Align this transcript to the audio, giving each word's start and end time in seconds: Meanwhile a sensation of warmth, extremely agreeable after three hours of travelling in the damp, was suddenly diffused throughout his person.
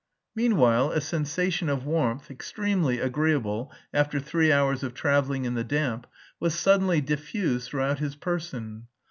Meanwhile 0.35 0.93
a 0.93 0.99
sensation 0.99 1.69
of 1.69 1.85
warmth, 1.85 2.31
extremely 2.31 2.99
agreeable 2.99 3.71
after 3.93 4.19
three 4.19 4.51
hours 4.51 4.81
of 4.81 4.95
travelling 4.95 5.45
in 5.45 5.53
the 5.53 5.63
damp, 5.63 6.07
was 6.39 6.55
suddenly 6.55 7.01
diffused 7.01 7.69
throughout 7.69 7.99
his 7.99 8.15
person. 8.15 8.87